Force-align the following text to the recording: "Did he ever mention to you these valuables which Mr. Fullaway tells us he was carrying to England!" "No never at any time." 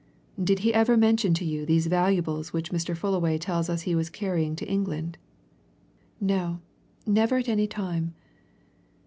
"Did 0.43 0.59
he 0.65 0.73
ever 0.73 0.97
mention 0.97 1.35
to 1.35 1.45
you 1.45 1.63
these 1.63 1.85
valuables 1.85 2.51
which 2.51 2.71
Mr. 2.71 2.97
Fullaway 2.97 3.37
tells 3.37 3.69
us 3.69 3.83
he 3.83 3.93
was 3.93 4.09
carrying 4.09 4.55
to 4.55 4.67
England!" 4.67 5.19
"No 6.19 6.59
never 7.05 7.37
at 7.37 7.47
any 7.47 7.67
time." 7.67 8.15